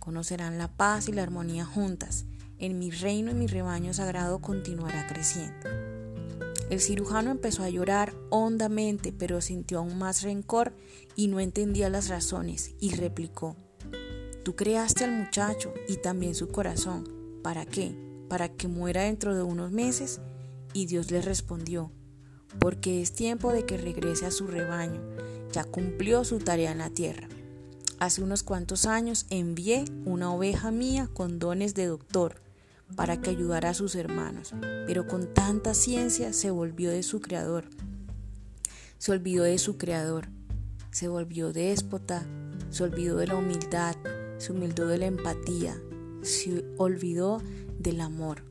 Conocerán 0.00 0.58
la 0.58 0.68
paz 0.68 1.08
y 1.08 1.12
la 1.12 1.22
armonía 1.22 1.64
juntas. 1.64 2.24
En 2.58 2.80
mi 2.80 2.90
reino 2.90 3.30
y 3.30 3.34
mi 3.34 3.46
rebaño 3.46 3.94
sagrado 3.94 4.40
continuará 4.40 5.06
creciendo. 5.06 5.68
El 6.68 6.80
cirujano 6.80 7.30
empezó 7.30 7.62
a 7.62 7.70
llorar 7.70 8.12
hondamente, 8.30 9.12
pero 9.12 9.40
sintió 9.40 9.78
aún 9.78 9.98
más 9.98 10.22
rencor 10.22 10.72
y 11.14 11.28
no 11.28 11.38
entendía 11.38 11.88
las 11.90 12.08
razones, 12.08 12.74
y 12.80 12.94
replicó, 12.96 13.56
Tú 14.44 14.56
creaste 14.56 15.04
al 15.04 15.12
muchacho 15.12 15.72
y 15.88 15.96
también 15.96 16.34
su 16.34 16.48
corazón. 16.48 17.40
¿Para 17.42 17.66
qué? 17.66 17.94
¿Para 18.28 18.48
que 18.48 18.68
muera 18.68 19.02
dentro 19.02 19.34
de 19.34 19.42
unos 19.42 19.70
meses? 19.70 20.20
Y 20.72 20.86
Dios 20.86 21.10
le 21.10 21.20
respondió, 21.20 21.90
porque 22.58 23.02
es 23.02 23.12
tiempo 23.12 23.52
de 23.52 23.64
que 23.64 23.76
regrese 23.76 24.26
a 24.26 24.30
su 24.30 24.46
rebaño, 24.46 25.00
ya 25.52 25.64
cumplió 25.64 26.24
su 26.24 26.38
tarea 26.38 26.72
en 26.72 26.78
la 26.78 26.90
tierra. 26.90 27.28
Hace 27.98 28.22
unos 28.22 28.42
cuantos 28.42 28.86
años 28.86 29.26
envié 29.30 29.84
una 30.04 30.32
oveja 30.32 30.70
mía 30.70 31.08
con 31.12 31.38
dones 31.38 31.74
de 31.74 31.86
doctor 31.86 32.40
para 32.96 33.20
que 33.20 33.30
ayudara 33.30 33.70
a 33.70 33.74
sus 33.74 33.94
hermanos, 33.94 34.54
pero 34.86 35.06
con 35.06 35.32
tanta 35.32 35.74
ciencia 35.74 36.32
se 36.32 36.50
volvió 36.50 36.90
de 36.90 37.02
su 37.02 37.20
creador. 37.20 37.66
Se 38.98 39.12
olvidó 39.12 39.44
de 39.44 39.58
su 39.58 39.76
creador, 39.76 40.28
se 40.90 41.08
volvió 41.08 41.52
déspota, 41.52 42.26
se 42.70 42.84
olvidó 42.84 43.16
de 43.16 43.26
la 43.26 43.36
humildad, 43.36 43.96
se 44.38 44.52
olvidó 44.52 44.88
de 44.88 44.98
la 44.98 45.06
empatía, 45.06 45.80
se 46.22 46.64
olvidó 46.78 47.42
del 47.78 48.00
amor. 48.00 48.49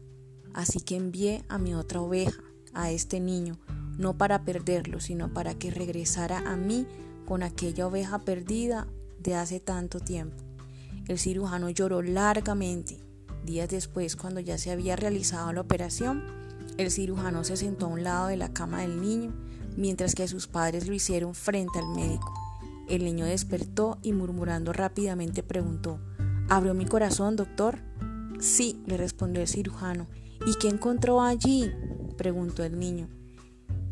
Así 0.60 0.82
que 0.82 0.98
envié 0.98 1.46
a 1.48 1.58
mi 1.58 1.74
otra 1.74 2.02
oveja, 2.02 2.44
a 2.74 2.92
este 2.92 3.22
niño, 3.22 3.58
no 3.98 4.18
para 4.18 4.44
perderlo, 4.44 5.00
sino 5.00 5.34
para 5.34 5.54
que 5.54 5.72
regresara 5.72 6.40
a 6.40 6.58
mí 6.58 6.86
con 7.26 7.44
aquella 7.44 7.88
oveja 7.88 8.20
perdida 8.20 8.86
de 9.22 9.36
hace 9.36 9.62
tanto 9.62 10.02
tiempo. 10.02 10.36
El 11.08 11.18
cirujano 11.18 11.70
lloró 11.70 12.02
largamente. 12.02 13.00
Días 13.46 13.70
después, 13.70 14.18
cuando 14.18 14.42
ya 14.42 14.58
se 14.58 14.70
había 14.70 14.98
realizado 14.98 15.54
la 15.54 15.62
operación, 15.62 16.26
el 16.78 16.92
cirujano 16.92 17.46
se 17.46 17.56
sentó 17.56 17.86
a 17.86 17.90
un 17.90 18.04
lado 18.04 18.28
de 18.28 18.36
la 18.36 18.52
cama 18.52 18.82
del 18.82 19.00
niño, 19.00 19.34
mientras 19.78 20.14
que 20.14 20.28
sus 20.28 20.48
padres 20.48 20.90
lo 20.90 20.94
hicieron 20.94 21.36
frente 21.36 21.80
al 21.80 21.88
médico. 21.88 22.34
El 22.90 23.06
niño 23.06 23.24
despertó 23.24 23.98
y 24.02 24.12
murmurando 24.12 24.74
rápidamente 24.74 25.42
preguntó, 25.42 26.02
¿Abrió 26.50 26.74
mi 26.74 26.86
corazón, 26.86 27.38
doctor? 27.38 27.80
Sí, 28.42 28.84
le 28.88 28.98
respondió 28.98 29.42
el 29.42 29.48
cirujano. 29.48 30.06
¿Y 30.46 30.56
qué 30.60 30.70
encontró 30.70 31.22
allí? 31.22 31.72
preguntó 32.18 32.64
el 32.64 32.80
niño. 32.80 33.08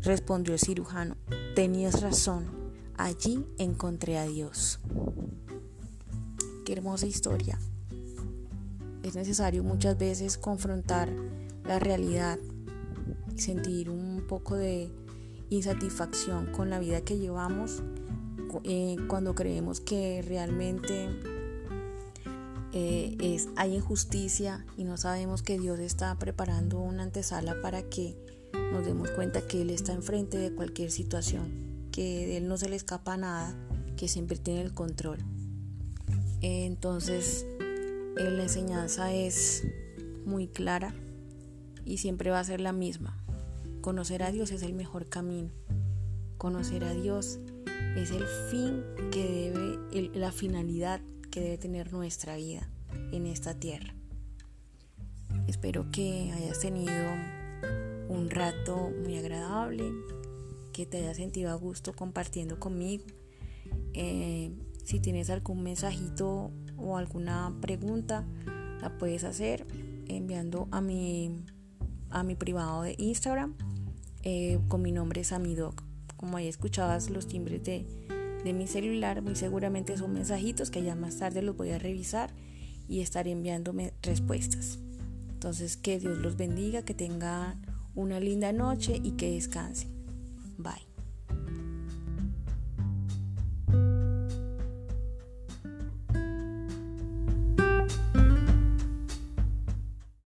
Respondió 0.02 0.54
el 0.54 0.60
cirujano, 0.60 1.16
tenías 1.54 2.00
razón, 2.00 2.46
allí 2.96 3.44
encontré 3.58 4.18
a 4.18 4.26
Dios. 4.26 4.78
Qué 6.64 6.72
hermosa 6.72 7.06
historia. 7.06 7.58
Es 9.02 9.14
necesario 9.14 9.64
muchas 9.64 9.98
veces 9.98 10.38
confrontar 10.38 11.10
la 11.64 11.78
realidad 11.78 12.38
y 13.34 13.40
sentir 13.40 13.90
un 13.90 14.24
poco 14.28 14.54
de 14.54 14.90
insatisfacción 15.50 16.52
con 16.52 16.70
la 16.70 16.78
vida 16.78 17.00
que 17.00 17.18
llevamos 17.18 17.82
eh, 18.64 18.96
cuando 19.08 19.34
creemos 19.34 19.80
que 19.80 20.22
realmente 20.26 21.08
eh, 22.80 23.16
es, 23.18 23.48
hay 23.56 23.74
injusticia 23.74 24.64
y 24.76 24.84
no 24.84 24.96
sabemos 24.96 25.42
que 25.42 25.58
Dios 25.58 25.80
está 25.80 26.16
preparando 26.16 26.78
una 26.78 27.02
antesala 27.02 27.60
para 27.60 27.82
que 27.82 28.16
nos 28.72 28.86
demos 28.86 29.10
cuenta 29.10 29.44
que 29.48 29.62
Él 29.62 29.70
está 29.70 29.92
enfrente 29.94 30.38
de 30.38 30.54
cualquier 30.54 30.92
situación, 30.92 31.88
que 31.90 32.24
de 32.28 32.36
Él 32.36 32.46
no 32.46 32.56
se 32.56 32.68
le 32.68 32.76
escapa 32.76 33.16
nada, 33.16 33.52
que 33.96 34.06
siempre 34.06 34.38
tiene 34.38 34.62
el 34.62 34.74
control. 34.74 35.18
Entonces, 36.40 37.46
eh, 38.16 38.30
la 38.30 38.44
enseñanza 38.44 39.12
es 39.12 39.64
muy 40.24 40.46
clara 40.46 40.94
y 41.84 41.98
siempre 41.98 42.30
va 42.30 42.38
a 42.38 42.44
ser 42.44 42.60
la 42.60 42.72
misma. 42.72 43.18
Conocer 43.80 44.22
a 44.22 44.30
Dios 44.30 44.52
es 44.52 44.62
el 44.62 44.74
mejor 44.74 45.08
camino. 45.08 45.50
Conocer 46.36 46.84
a 46.84 46.94
Dios 46.94 47.40
es 47.96 48.12
el 48.12 48.24
fin 48.52 48.84
que 49.10 49.50
debe, 49.90 50.16
la 50.16 50.30
finalidad 50.30 51.00
que 51.30 51.40
debe 51.40 51.58
tener 51.58 51.92
nuestra 51.92 52.36
vida 52.36 52.68
en 53.12 53.26
esta 53.26 53.54
tierra. 53.54 53.94
Espero 55.46 55.90
que 55.90 56.32
hayas 56.34 56.60
tenido 56.60 56.94
un 58.08 58.30
rato 58.30 58.90
muy 59.02 59.16
agradable, 59.16 59.92
que 60.72 60.86
te 60.86 60.98
hayas 60.98 61.16
sentido 61.16 61.50
a 61.50 61.54
gusto 61.54 61.92
compartiendo 61.92 62.58
conmigo. 62.58 63.04
Eh, 63.94 64.52
si 64.84 65.00
tienes 65.00 65.30
algún 65.30 65.62
mensajito 65.62 66.50
o 66.76 66.96
alguna 66.96 67.54
pregunta, 67.60 68.26
la 68.80 68.96
puedes 68.98 69.24
hacer 69.24 69.66
enviando 70.06 70.68
a 70.70 70.80
mi, 70.80 71.44
a 72.10 72.22
mi 72.22 72.34
privado 72.34 72.82
de 72.82 72.94
Instagram 72.98 73.54
eh, 74.22 74.58
con 74.68 74.82
mi 74.82 74.92
nombre 74.92 75.24
Samidoc. 75.24 75.82
Como 76.16 76.36
ahí 76.36 76.48
escuchabas 76.48 77.10
los 77.10 77.26
timbres 77.26 77.62
de, 77.64 77.86
de 78.44 78.52
mi 78.52 78.66
celular, 78.66 79.22
muy 79.22 79.34
seguramente 79.34 79.96
son 79.96 80.12
mensajitos 80.12 80.70
que 80.70 80.82
ya 80.82 80.94
más 80.94 81.18
tarde 81.18 81.42
los 81.42 81.56
voy 81.56 81.70
a 81.70 81.78
revisar 81.78 82.30
y 82.88 83.00
estaré 83.00 83.32
enviándome 83.32 83.92
respuestas. 84.02 84.78
Entonces 85.28 85.76
que 85.76 85.98
Dios 85.98 86.18
los 86.18 86.36
bendiga, 86.36 86.82
que 86.82 86.94
tengan 86.94 87.60
una 87.94 88.20
linda 88.20 88.52
noche 88.52 89.00
y 89.02 89.12
que 89.12 89.30
descansen. 89.30 89.90
Bye. 90.56 90.87